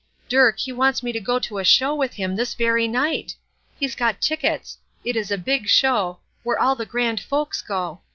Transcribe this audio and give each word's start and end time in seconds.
Dirk 0.27 0.57
he 0.57 0.71
wants 0.71 1.03
me 1.03 1.11
to 1.11 1.19
go 1.19 1.37
to 1.37 1.59
a 1.59 1.63
show 1.63 1.93
with 1.93 2.15
him 2.15 2.35
this 2.35 2.55
very 2.55 2.87
night! 2.87 3.35
He's 3.79 3.93
got 3.93 4.19
tickets. 4.19 4.79
It 5.05 5.15
is 5.15 5.29
a 5.29 5.37
big 5.37 5.67
show, 5.69 6.17
where 6.41 6.59
all 6.59 6.73
the 6.75 6.87
grand 6.87 7.19
folks 7.21 7.61
go. 7.61 8.01